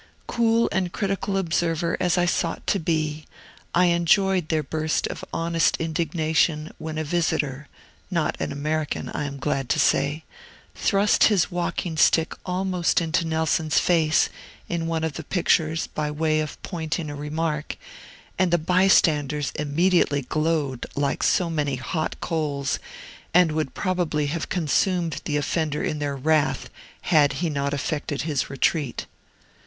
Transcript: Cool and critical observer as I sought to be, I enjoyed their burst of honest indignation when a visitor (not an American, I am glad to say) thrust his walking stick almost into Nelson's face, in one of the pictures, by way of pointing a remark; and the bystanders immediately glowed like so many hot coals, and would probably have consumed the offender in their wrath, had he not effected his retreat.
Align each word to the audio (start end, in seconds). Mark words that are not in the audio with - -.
Cool 0.25 0.67
and 0.71 0.91
critical 0.91 1.37
observer 1.37 1.95
as 1.99 2.17
I 2.17 2.25
sought 2.25 2.65
to 2.65 2.79
be, 2.79 3.27
I 3.75 3.85
enjoyed 3.93 4.49
their 4.49 4.63
burst 4.63 5.05
of 5.05 5.23
honest 5.31 5.77
indignation 5.77 6.71
when 6.79 6.97
a 6.97 7.03
visitor 7.03 7.67
(not 8.09 8.35
an 8.41 8.51
American, 8.51 9.09
I 9.09 9.25
am 9.25 9.37
glad 9.37 9.69
to 9.69 9.79
say) 9.79 10.23
thrust 10.73 11.25
his 11.25 11.51
walking 11.51 11.97
stick 11.97 12.33
almost 12.47 12.99
into 12.99 13.27
Nelson's 13.27 13.77
face, 13.77 14.29
in 14.67 14.87
one 14.87 15.03
of 15.03 15.13
the 15.13 15.23
pictures, 15.23 15.85
by 15.85 16.09
way 16.09 16.39
of 16.39 16.59
pointing 16.63 17.07
a 17.11 17.15
remark; 17.15 17.77
and 18.39 18.49
the 18.49 18.57
bystanders 18.57 19.51
immediately 19.53 20.23
glowed 20.23 20.87
like 20.95 21.21
so 21.21 21.47
many 21.47 21.75
hot 21.75 22.19
coals, 22.19 22.79
and 23.35 23.51
would 23.51 23.75
probably 23.75 24.25
have 24.25 24.49
consumed 24.49 25.21
the 25.25 25.37
offender 25.37 25.83
in 25.83 25.99
their 25.99 26.15
wrath, 26.15 26.71
had 27.01 27.33
he 27.33 27.51
not 27.51 27.71
effected 27.71 28.23
his 28.23 28.49
retreat. 28.49 29.05